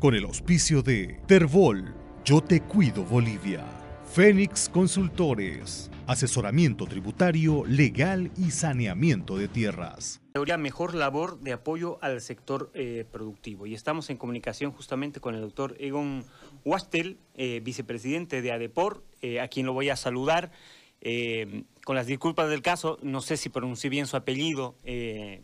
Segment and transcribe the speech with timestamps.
[0.00, 1.94] con el auspicio de Terbol,
[2.24, 3.66] Yo Te Cuido Bolivia,
[4.10, 10.22] Fénix Consultores, asesoramiento tributario, legal y saneamiento de tierras.
[10.58, 13.66] Mejor labor de apoyo al sector eh, productivo.
[13.66, 16.24] Y estamos en comunicación justamente con el doctor Egon
[16.64, 20.50] Wastel, eh, vicepresidente de ADEPOR, eh, a quien lo voy a saludar.
[21.84, 24.76] con las disculpas del caso, no sé si pronuncié bien su apellido,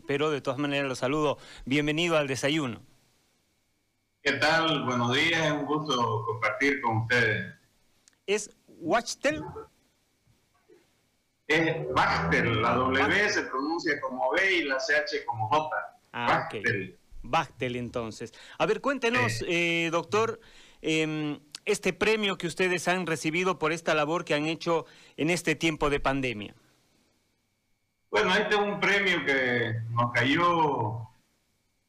[0.07, 1.39] pero de todas maneras lo saludo.
[1.65, 2.81] Bienvenido al desayuno.
[4.27, 4.83] ¿Qué tal?
[4.83, 7.53] Buenos días, un gusto compartir con ustedes.
[8.25, 9.41] ¿Es Wachtel?
[11.47, 15.69] Es Bachtel, la W se pronuncia como B y la CH como J.
[16.11, 16.97] Ah, Bachtel.
[17.23, 18.33] Bachtel, entonces.
[18.57, 20.41] A ver, cuéntenos, eh, doctor,
[20.81, 25.55] em, este premio que ustedes han recibido por esta labor que han hecho en este
[25.55, 26.53] tiempo de pandemia.
[28.11, 31.07] Bueno, este es un premio que nos cayó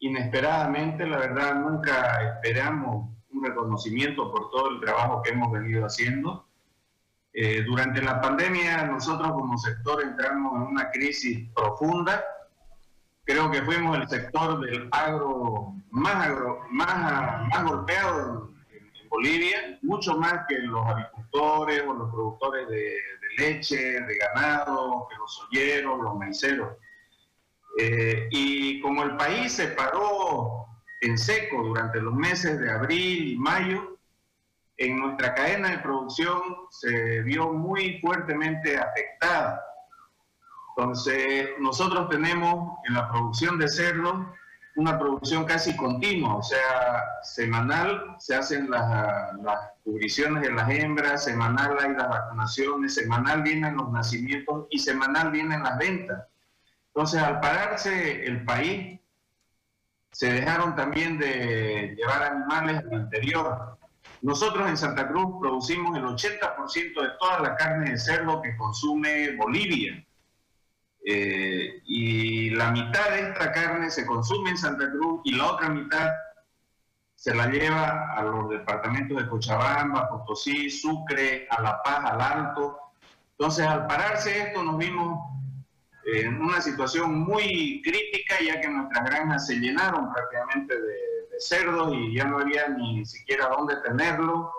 [0.00, 6.48] inesperadamente, la verdad, nunca esperamos un reconocimiento por todo el trabajo que hemos venido haciendo.
[7.32, 12.24] Eh, durante la pandemia nosotros como sector entramos en una crisis profunda.
[13.24, 16.30] Creo que fuimos el sector del agro más,
[17.64, 22.94] golpeado en, Bolivia, mucho más que los agricultores o los productores de,
[23.38, 26.76] leche, de ganado, que los olleros, los maiceros.
[27.80, 30.66] Eh, y como el país se paró
[31.00, 33.98] en seco durante los meses de abril y mayo,
[34.78, 39.64] en nuestra cadena de producción se vio muy fuertemente afectada.
[40.76, 44.32] Entonces, nosotros tenemos en la producción de cerdo
[44.74, 51.24] una producción casi continua, o sea, semanal se hacen las, las cubriciones de las hembras,
[51.24, 56.24] semanal hay las vacunaciones, semanal vienen los nacimientos y semanal vienen las ventas.
[56.98, 58.98] Entonces, al pararse el país,
[60.10, 63.78] se dejaron también de llevar animales al interior.
[64.20, 69.36] Nosotros en Santa Cruz producimos el 80% de toda la carne de cerdo que consume
[69.36, 70.04] Bolivia.
[71.06, 75.68] Eh, y la mitad de esta carne se consume en Santa Cruz y la otra
[75.68, 76.10] mitad
[77.14, 82.76] se la lleva a los departamentos de Cochabamba, Potosí, Sucre, a La Paz, al Alto.
[83.38, 85.37] Entonces, al pararse esto, nos vimos
[86.14, 90.92] en una situación muy crítica, ya que nuestras granjas se llenaron prácticamente de,
[91.30, 94.52] de cerdos y ya no había ni siquiera dónde tenerlo,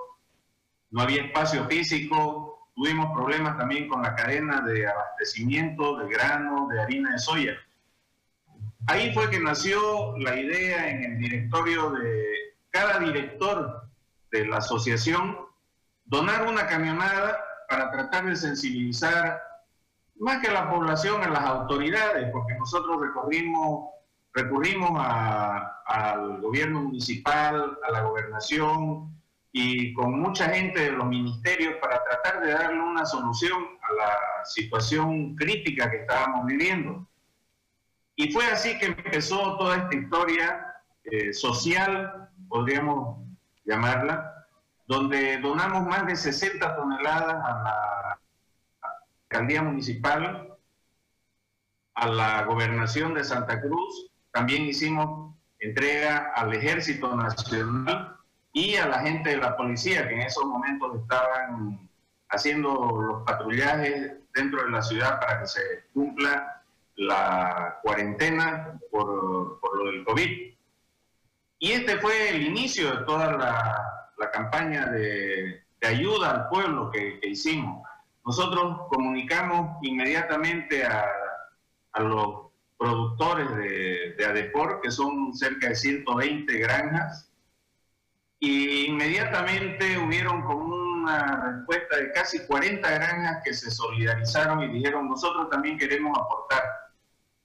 [0.92, 6.82] no había espacio físico, tuvimos problemas también con la cadena de abastecimiento de grano, de
[6.82, 7.58] harina de soya.
[8.88, 12.26] Ahí fue que nació la idea en el directorio de
[12.70, 13.84] cada director
[14.32, 15.38] de la asociación
[16.06, 19.49] donar una camionada para tratar de sensibilizar
[20.20, 23.90] más que a la población, a las autoridades, porque nosotros recurrimos,
[24.34, 24.92] recurrimos
[25.86, 29.16] al gobierno municipal, a la gobernación
[29.52, 34.46] y con mucha gente de los ministerios para tratar de darle una solución a la
[34.46, 37.08] situación crítica que estábamos viviendo.
[38.16, 40.66] Y fue así que empezó toda esta historia
[41.06, 43.26] eh, social, podríamos
[43.64, 44.46] llamarla,
[44.86, 48.20] donde donamos más de 60 toneladas a la
[49.30, 50.58] alcaldía municipal,
[51.94, 58.16] a la gobernación de Santa Cruz, también hicimos entrega al Ejército Nacional
[58.54, 61.90] y a la gente de la policía que en esos momentos estaban
[62.30, 65.62] haciendo los patrullajes dentro de la ciudad para que se
[65.94, 66.64] cumpla
[66.96, 70.54] la cuarentena por, por lo del COVID.
[71.60, 76.90] Y este fue el inicio de toda la, la campaña de, de, ayuda al pueblo
[76.90, 77.89] que, que hicimos.
[78.26, 81.06] Nosotros comunicamos inmediatamente a,
[82.00, 87.30] los productores de, de, ADEPOR, que son cerca de 120 granjas,
[88.40, 95.10] y inmediatamente hubieron como una respuesta de casi 40 granjas que se solidarizaron y dijeron,
[95.10, 96.64] nosotros también queremos aportar.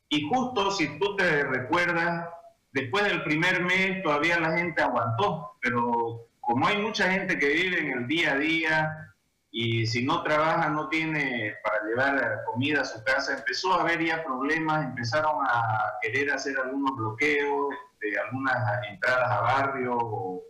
[0.08, 2.28] Y justo si tú te recuerdas,
[2.72, 7.80] después del primer mes todavía la gente aguantó, pero como hay mucha gente que vive
[7.80, 9.13] en el día a día,
[9.56, 13.34] y si no trabaja, no tiene para llevar comida a su casa.
[13.38, 19.40] Empezó a haber ya problemas, empezaron a querer hacer algunos bloqueos de algunas entradas a
[19.42, 20.42] barrios o,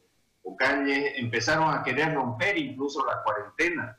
[0.45, 3.99] o calles, empezaron a querer romper incluso la cuarentena.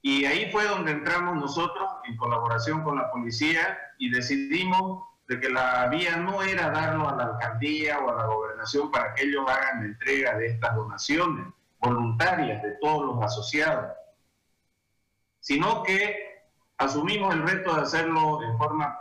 [0.00, 5.50] Y ahí fue donde entramos nosotros en colaboración con la policía y decidimos de que
[5.50, 9.44] la vía no era darlo a la alcaldía o a la gobernación para que ellos
[9.46, 11.46] hagan la entrega de estas donaciones
[11.78, 13.92] voluntarias de todos los asociados,
[15.44, 16.42] sino que
[16.78, 18.98] asumimos el reto de hacerlo de forma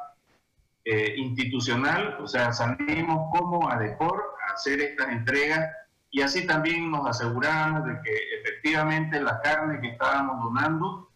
[0.84, 5.72] eh, institucional, o sea, salimos como a DEPOR a hacer estas entregas
[6.12, 8.12] y así también nos aseguramos de que
[8.42, 11.10] efectivamente la carne que estábamos donando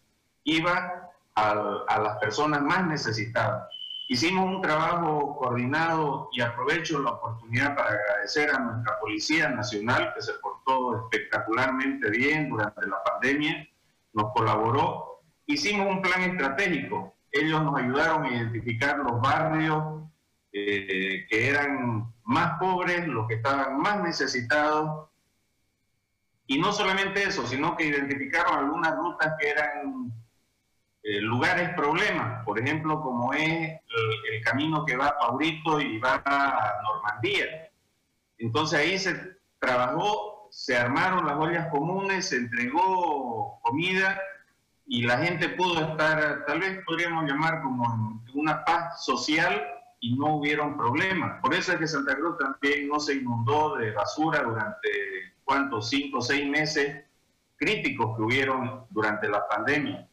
[0.44, 1.54] iba a,
[2.00, 3.68] las personas más necesitadas.
[4.08, 10.22] Hicimos un trabajo coordinado y aprovecho la oportunidad para agradecer a nuestra Policía Nacional que
[10.22, 13.68] se portó espectacularmente bien durante la pandemia,
[14.14, 15.07] nos colaboró.
[15.48, 17.16] Hicimos un plan estratégico.
[17.32, 20.04] Ellos nos ayudaron a identificar los barrios
[20.52, 25.08] eh, que eran más pobres, los que estaban más necesitados.
[26.46, 30.12] Y no solamente eso, sino que identificaron algunas rutas que eran
[31.02, 33.80] eh, lugares problemas, por ejemplo, como es
[34.30, 37.70] el, camino que va a Paurito y va a Normandía.
[38.36, 44.20] Entonces ahí se trabajó, se armaron las ollas comunes, se entregó comida
[44.90, 49.62] y la gente pudo estar, tal vez podríamos llamar como una paz social
[50.00, 51.40] y no hubieron problemas.
[51.42, 54.88] Por eso es que Santa Cruz también no se inundó de basura durante,
[55.44, 55.90] ¿cuántos?
[55.90, 57.04] Cinco o seis meses
[57.56, 60.08] críticos que hubieron durante la pandemia.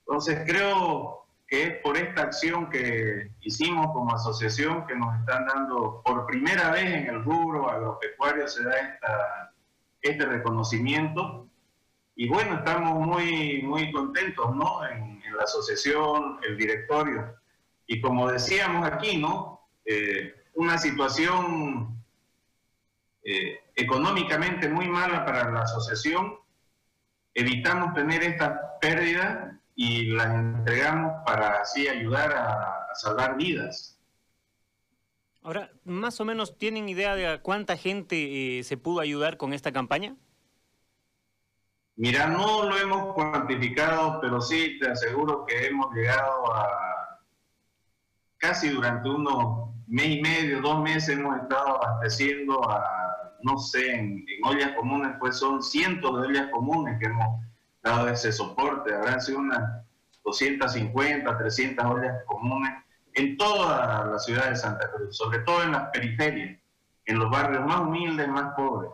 [0.00, 6.02] Entonces creo que es por esta acción que hicimos como asociación que nos están dando,
[6.04, 9.54] por primera vez en el rubro agropecuario se da esta,
[10.02, 11.47] este reconocimiento.
[12.20, 14.84] Y bueno, estamos muy, muy contentos, ¿no?
[14.84, 17.36] En, en la asociación, el directorio.
[17.86, 19.68] Y como decíamos aquí, ¿no?
[19.84, 21.96] Eh, una situación
[23.22, 26.34] eh, económicamente muy mala para la asociación,
[27.34, 33.96] evitamos tener estas pérdidas y las entregamos para así ayudar a, salvar vidas.
[35.42, 39.70] Ahora, más o menos, ¿tienen idea de cuánta gente eh, se pudo ayudar con esta
[39.70, 40.16] campaña?
[41.98, 47.18] Mira, no lo hemos cuantificado, pero sí te aseguro que hemos llegado a
[48.36, 54.24] casi durante unos mes y medio, dos meses hemos estado abasteciendo a, no sé, en,
[54.44, 57.44] ollas comunes, pues son cientos de ollas comunes que hemos
[57.82, 58.94] dado ese soporte.
[58.94, 59.84] Habrán sido unas
[60.22, 62.74] 250, 300 ollas comunes
[63.14, 66.60] en toda la ciudad de Santa Cruz, sobre todo en las periferias,
[67.06, 68.92] en los barrios más humildes, más pobres.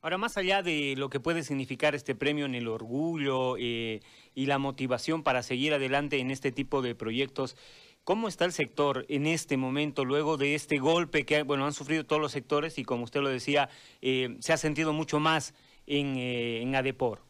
[0.00, 4.00] Ahora, más allá de lo que puede significar este premio en el orgullo eh,
[4.32, 7.56] y la motivación para seguir adelante en este tipo de proyectos,
[8.04, 12.06] ¿cómo está el sector en este momento, luego de este golpe que bueno, han sufrido
[12.06, 15.52] todos los sectores y como usted lo decía, eh, se ha sentido mucho más
[15.86, 17.20] en, eh, ADEPOR?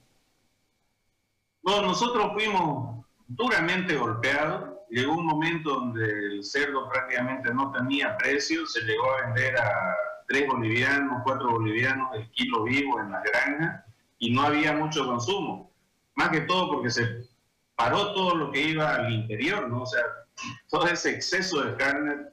[1.63, 4.77] No, nosotros fuimos duramente golpeados.
[4.91, 9.95] Llegó un momento donde el cerdo prácticamente no tenía precio, se llegó a vender a
[10.29, 13.85] 3 bolivianos, 4 bolivianos el kilo vivo en la granja
[14.19, 15.73] y no había mucho consumo.
[16.15, 17.29] Más que todo porque se
[17.75, 19.83] paró todo lo que iba al interior, ¿no?
[19.83, 20.03] O sea,
[20.69, 22.27] todo ese exceso de carne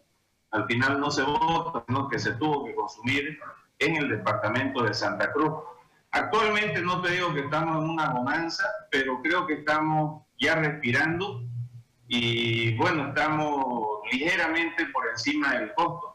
[0.51, 3.39] al final no se vota, sino que se tuvo que consumir
[3.79, 5.53] en el departamento de Santa Cruz.
[6.11, 11.43] Actualmente no te digo que estamos en una bonanza, pero creo que estamos ya respirando
[12.07, 16.14] y bueno, estamos ligeramente por encima del costo.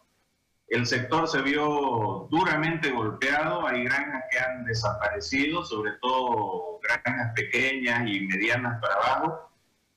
[0.71, 8.07] El sector se vio duramente golpeado, hay granjas que han desaparecido, sobre todo granjas pequeñas
[8.07, 9.51] y medianas para abajo,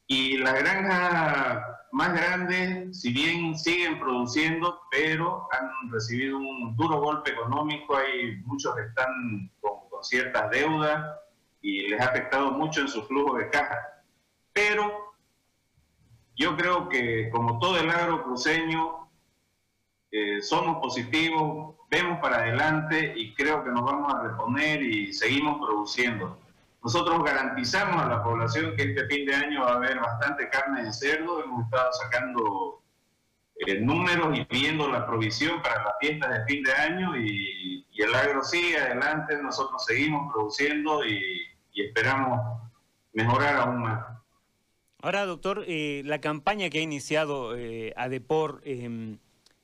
[0.07, 7.29] y las granjas más grandes, si bien siguen produciendo, pero han recibido un duro golpe
[7.29, 11.19] económico, hay muchos que están con ciertas deudas
[11.61, 13.77] y les ha afectado mucho en su flujo de caja.
[14.53, 15.13] Pero
[16.35, 19.02] yo creo que como todo el agro cruceño,
[20.15, 25.57] eh, somos positivos, vemos para adelante y creo que nos vamos a reponer y seguimos
[25.57, 26.37] produciendo.
[26.83, 30.83] Nosotros garantizamos a la población que este fin de año va a haber bastante carne
[30.83, 32.83] de cerdo, hemos estado sacando
[33.65, 38.13] eh, números y viendo la provisión para las fiestas de fin de año y, el
[38.13, 41.41] agro sigue adelante, nosotros seguimos produciendo y,
[41.73, 42.39] esperamos
[43.13, 44.05] mejorar aún más.
[45.01, 49.17] Ahora, doctor, eh, la campaña que ha iniciado eh, ADEPOR em,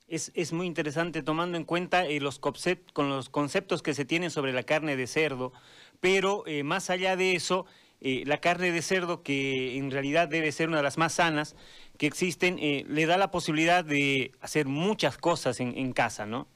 [0.09, 4.31] es, es, muy interesante tomando en cuenta eh, los, con los conceptos que se tienen
[4.31, 5.53] sobre la carne de cerdo,
[5.99, 7.65] pero más allá de eso,
[7.99, 11.55] la carne de cerdo, que en realidad debe ser una de las más sanas,
[11.99, 16.47] que existen, eh, le da la posibilidad de hacer muchas cosas en, casa, ¿no?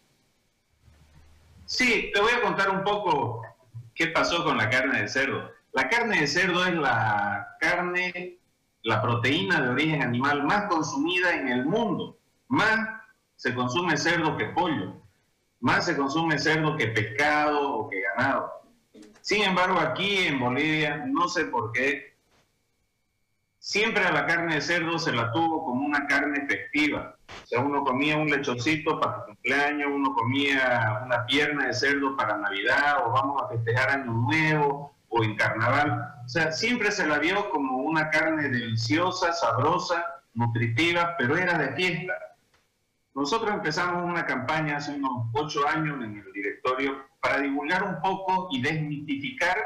[1.65, 3.41] Sí, te voy a contar un poco
[3.93, 5.51] qué pasó con la carne de cerdo.
[5.73, 8.37] La carne de cerdo es la carne,
[8.83, 12.17] la proteína de origen animal más consumida en el mundo.
[12.47, 12.92] Más
[13.43, 14.93] se consume cerdo que pollo,
[15.59, 18.61] más se consume cerdo que pescado o que ganado.
[19.19, 22.15] Sin embargo, aquí en Bolivia, no sé por qué,
[23.59, 27.17] siempre a la carne de cerdo se la tuvo como una carne festiva.
[27.27, 32.15] O sea, uno comía un lechoncito para el cumpleaños, uno comía una pierna de cerdo
[32.15, 36.15] para Navidad, o vamos a festejar Año Nuevo, o en Carnaval.
[36.23, 40.01] O sea, siempre se la vio como una carne deliciosa, sabrosa,
[40.33, 42.22] nutritiva, pero era de fiesta.
[43.15, 48.49] Nosotros empezamos una campaña hace unos ocho años en el directorio para divulgar un poco
[48.51, 49.57] y desmitificar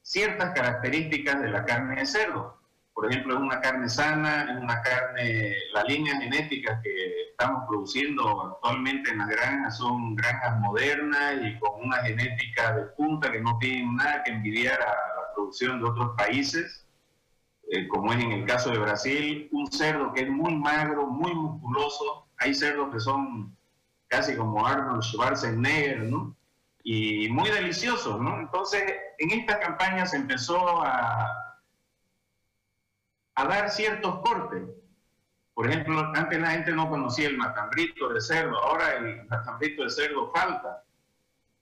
[0.00, 2.58] ciertas características de la carne de cerdo.
[2.94, 8.52] Por ejemplo, es una carne sana, es una carne, las líneas genéticas que estamos produciendo
[8.52, 13.58] actualmente en las granjas son granjas modernas y con una genética de punta que no
[13.58, 16.86] tienen nada que envidiar a la producción de otros países,
[17.70, 21.34] eh, como es en el caso de Brasil, un cerdo que es muy magro, muy
[21.34, 23.56] musculoso, hay cerdos que son
[24.08, 26.36] casi como Arnold Schwarzenegger, ¿no?
[26.84, 28.40] Y muy deliciosos, ¿no?
[28.40, 28.82] Entonces,
[29.18, 31.42] en esta campaña se empezó a
[33.34, 34.62] a dar ciertos cortes.
[35.54, 39.90] Por ejemplo, antes la gente no conocía el matambrito de cerdo, ahora el matambrito de
[39.90, 40.82] cerdo falta,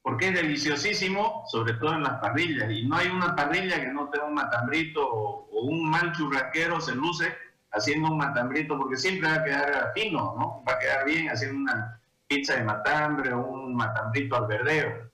[0.02, 4.08] porque es deliciosísimo, sobre todo en las parrillas, y no hay una parrilla que no
[4.08, 7.37] tenga un matambrito o, un mal churrasquero se luce
[7.72, 10.64] haciendo un matambrito, porque siempre va a quedar fino, ¿no?
[10.68, 15.10] Va a quedar bien haciendo una pizza de matambre o un matambrito al verdeo.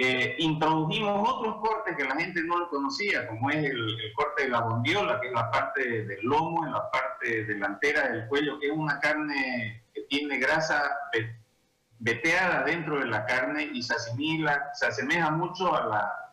[0.00, 4.50] Eh, introdujimos otros cortes que la gente no lo conocía, como es el, corte de
[4.50, 8.68] la bondiola, que es la parte del lomo, en la parte delantera del cuello, que
[8.68, 10.82] es una carne que tiene grasa
[11.98, 16.27] veteada dentro de la carne y se asimila, se asemeja mucho a la,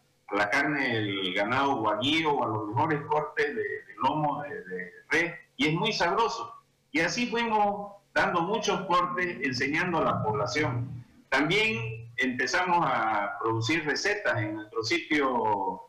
[0.50, 3.64] carne del ganado guaguío o a los mejores cortes de,
[4.04, 6.54] lomo de, de res, y es muy sabroso.
[6.92, 11.06] Y así fuimos dando muchos cortes, enseñando a la población.
[11.30, 15.86] También empezamos a producir recetas en nuestro sitio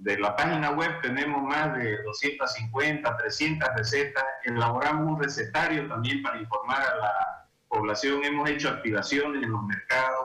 [0.00, 4.24] de la página web tenemos más de 250, 300 recetas.
[4.44, 8.24] Elaboramos un recetario también para informar a la población.
[8.24, 10.19] Hemos hecho activaciones en los mercados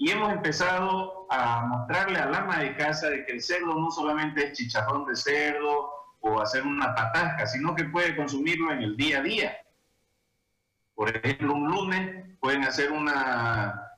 [0.00, 4.46] y hemos empezado a mostrarle al ama de casa de que el cerdo no solamente
[4.46, 5.90] es chicharrón de cerdo
[6.20, 9.58] o hacer una patasca, sino que puede consumirlo en el día a día.
[10.94, 13.88] Por ejemplo, un lunes pueden hacer una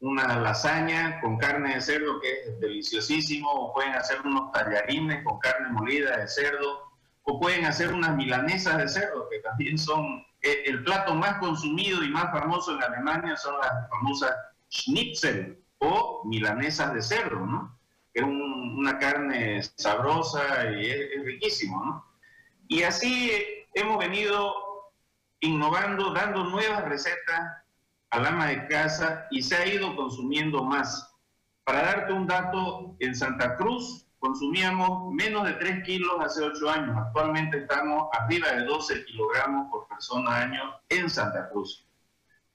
[0.00, 5.38] una lasaña con carne de cerdo que es deliciosísimo, o pueden hacer unos tallarines con
[5.38, 6.90] carne molida de cerdo,
[7.22, 12.02] o pueden hacer unas milanesas de cerdo, que también son eh, el plato más consumido
[12.02, 14.32] y más famoso en Alemania, son las famosas
[14.72, 17.78] Schnitzel o milanesas de cerdo, ¿no?
[18.12, 22.06] Que es una carne sabrosa y es, riquísimo, ¿no?
[22.68, 23.30] Y así
[23.74, 24.54] hemos venido
[25.40, 27.40] innovando, dando nuevas recetas
[28.10, 31.14] al ama de casa y se ha ido consumiendo más.
[31.64, 36.96] Para darte un dato, en Santa Cruz consumíamos menos de 3 kilos hace 8 años.
[36.96, 41.86] Actualmente estamos arriba de 12 kilogramos por persona año en Santa Cruz.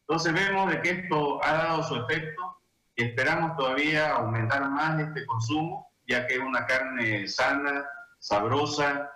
[0.08, 2.62] Entonces vemos de que esto ha dado su efecto
[2.96, 7.86] y esperamos todavía aumentar más este consumo, ya que es una carne sana,
[8.20, 9.12] sabrosa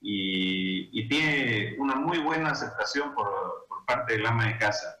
[0.00, 4.98] y, tiene una muy buena aceptación por, por parte del ama de casa.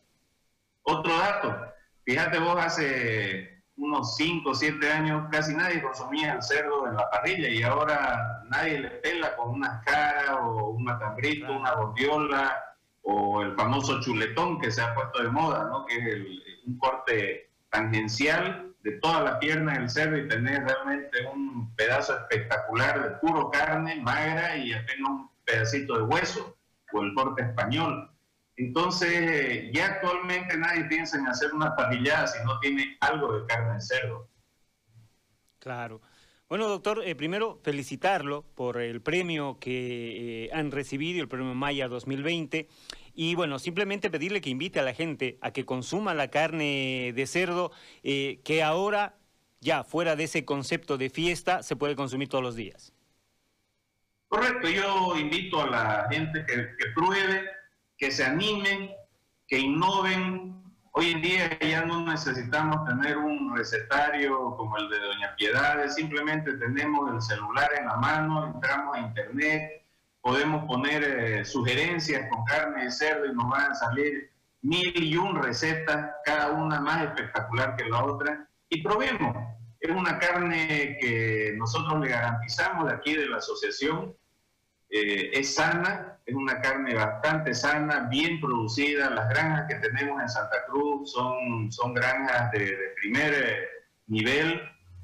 [0.82, 1.72] Otro dato,
[2.04, 7.08] fíjate vos, hace unos 5 o 7 años casi nadie consumía el cerdo en la
[7.08, 12.62] parrilla y ahora nadie le pela con una cara o un matambrito, una bondiola
[13.02, 15.84] o el famoso chuletón que se ha puesto de moda, ¿no?
[15.86, 16.26] que es
[16.66, 23.02] un corte tangencial de toda la pierna del cerdo y tener realmente un pedazo espectacular
[23.02, 26.56] de puro carne magra y apenas un pedacito de hueso
[26.92, 28.10] o el corte español.
[28.56, 33.74] Entonces, ya actualmente nadie piensa en hacer una parrillada si no tiene algo de carne
[33.74, 34.28] de cerdo.
[35.58, 36.00] Claro.
[36.52, 41.88] Bueno, doctor, eh, primero felicitarlo por el premio que eh, han recibido, el premio Maya
[41.88, 42.68] 2020.
[43.14, 47.26] Y bueno, simplemente pedirle que invite a la gente a que consuma la carne de
[47.26, 49.16] cerdo, eh, que ahora,
[49.62, 52.92] ya fuera de ese concepto de fiesta, se puede consumir todos los días.
[54.28, 57.46] Correcto, yo invito a la gente que, que pruebe
[57.96, 58.90] que se animen,
[59.48, 60.61] que innoven.
[60.94, 66.52] Hoy en día ya no necesitamos tener un recetario como el de Doña Piedad, simplemente
[66.58, 69.86] tenemos el celular en la mano, entramos a internet,
[70.20, 75.16] podemos poner eh, sugerencias con carne de cerdo y nos van a salir mil y
[75.16, 79.34] un recetas, cada una más espectacular que la otra, y probemos.
[79.80, 84.14] Es una carne que nosotros le garantizamos de aquí de la asociación,
[84.94, 89.08] eh, es sana, es una carne bastante sana, bien producida.
[89.08, 93.68] Las granjas que tenemos en Santa Cruz son, son granjas de, primer eh,
[94.06, 94.60] nivel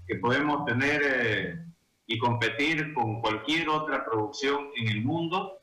[0.07, 1.64] que podemos tener
[2.07, 5.59] y competir con cualquier otra producción en el mundo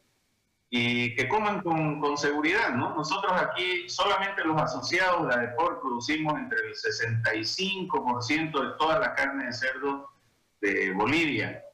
[0.72, 2.96] y que coman con, con, seguridad, ¿no?
[2.96, 9.46] Nosotros aquí solamente los asociados de ADEPOR producimos entre el 65% de toda la carne
[9.46, 10.10] de cerdo
[10.62, 11.65] de Bolivia.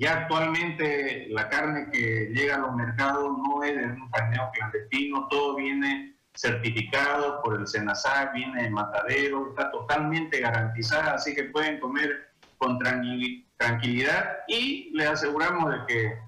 [0.00, 5.28] Ya actualmente la carne que llega a los mercados no es de un paneo clandestino,
[5.28, 11.78] todo viene certificado por el SENASAC, viene de matadero, está totalmente garantizada, así que pueden
[11.80, 16.18] comer con tranquilidad y les aseguramos de que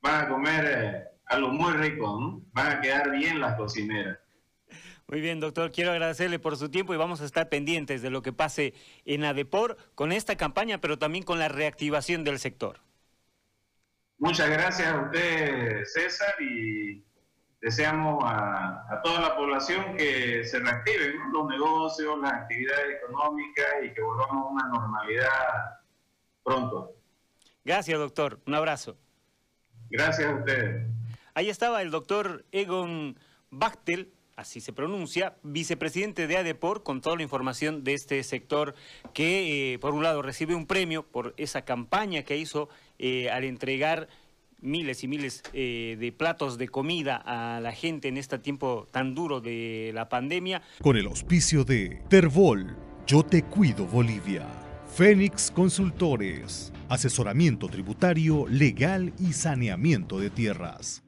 [0.00, 4.18] van a comer eh, algo muy rico, van a quedar bien las cocineras.
[5.08, 8.22] Muy bien, doctor, quiero agradecerle por su tiempo y vamos a estar pendientes de lo
[8.22, 12.80] que pase en ADEPOR con esta campaña, pero también con la reactivación del sector.
[14.18, 17.04] Muchas gracias a usted, César, y
[17.60, 24.00] deseamos a, toda la población que se reactiven los negocios, las actividades económicas y que
[24.00, 25.80] volvamos a una normalidad
[26.44, 26.92] pronto.
[27.64, 28.40] Gracias, doctor.
[28.46, 28.96] Un abrazo.
[29.90, 30.86] Gracias a ustedes.
[31.34, 33.18] Ahí estaba el doctor Egon
[33.50, 38.74] Bachtel, así se pronuncia, vicepresidente de ADEPOR, con toda la información de este sector
[39.14, 42.68] que, eh, por un lado, recibe un premio por esa campaña que hizo
[42.98, 44.08] eh, al entregar
[44.60, 49.14] miles y miles eh, de platos de comida a la gente en este tiempo tan
[49.14, 50.62] duro de la pandemia.
[50.80, 54.46] Con el auspicio de Terbol, Yo Te Cuido Bolivia,
[54.94, 61.02] Fénix Consultores, asesoramiento tributario, legal y saneamiento de tierras.